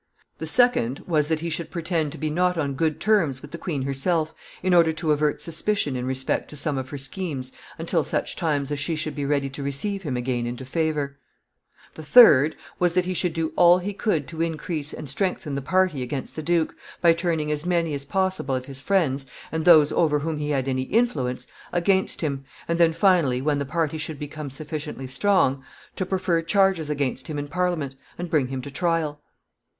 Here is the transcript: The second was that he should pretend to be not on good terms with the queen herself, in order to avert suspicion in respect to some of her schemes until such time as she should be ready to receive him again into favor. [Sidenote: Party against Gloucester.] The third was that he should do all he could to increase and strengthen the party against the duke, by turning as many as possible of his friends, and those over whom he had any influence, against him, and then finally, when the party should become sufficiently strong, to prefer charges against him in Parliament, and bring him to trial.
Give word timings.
The 0.39 0.47
second 0.47 1.01
was 1.01 1.27
that 1.27 1.41
he 1.41 1.49
should 1.51 1.69
pretend 1.69 2.11
to 2.11 2.17
be 2.17 2.31
not 2.31 2.57
on 2.57 2.73
good 2.73 2.99
terms 2.99 3.43
with 3.43 3.51
the 3.51 3.59
queen 3.59 3.83
herself, 3.83 4.33
in 4.63 4.73
order 4.73 4.91
to 4.93 5.11
avert 5.11 5.43
suspicion 5.43 5.95
in 5.95 6.07
respect 6.07 6.49
to 6.49 6.55
some 6.55 6.75
of 6.79 6.89
her 6.89 6.97
schemes 6.97 7.51
until 7.77 8.03
such 8.03 8.35
time 8.35 8.63
as 8.63 8.79
she 8.79 8.95
should 8.95 9.15
be 9.15 9.27
ready 9.27 9.47
to 9.51 9.61
receive 9.61 10.01
him 10.01 10.17
again 10.17 10.47
into 10.47 10.65
favor. 10.65 11.19
[Sidenote: 11.93 11.93
Party 11.93 11.93
against 11.93 11.95
Gloucester.] 11.95 12.01
The 12.01 12.21
third 12.23 12.55
was 12.79 12.93
that 12.95 13.05
he 13.05 13.13
should 13.13 13.33
do 13.33 13.53
all 13.55 13.77
he 13.77 13.93
could 13.93 14.27
to 14.29 14.41
increase 14.41 14.91
and 14.91 15.07
strengthen 15.07 15.53
the 15.53 15.61
party 15.61 16.01
against 16.01 16.35
the 16.35 16.41
duke, 16.41 16.75
by 16.99 17.13
turning 17.13 17.51
as 17.51 17.63
many 17.67 17.93
as 17.93 18.03
possible 18.05 18.55
of 18.55 18.65
his 18.65 18.79
friends, 18.81 19.27
and 19.51 19.65
those 19.65 19.91
over 19.91 20.17
whom 20.17 20.39
he 20.39 20.49
had 20.49 20.67
any 20.67 20.81
influence, 20.81 21.45
against 21.71 22.21
him, 22.21 22.43
and 22.67 22.79
then 22.79 22.91
finally, 22.91 23.39
when 23.39 23.59
the 23.59 23.67
party 23.67 23.99
should 23.99 24.17
become 24.17 24.49
sufficiently 24.49 25.05
strong, 25.05 25.63
to 25.95 26.07
prefer 26.07 26.41
charges 26.41 26.89
against 26.89 27.27
him 27.27 27.37
in 27.37 27.47
Parliament, 27.47 27.93
and 28.17 28.31
bring 28.31 28.47
him 28.47 28.63
to 28.63 28.71
trial. 28.71 29.21